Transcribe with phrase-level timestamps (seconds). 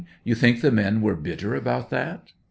[0.23, 2.31] You think the men were bitter about that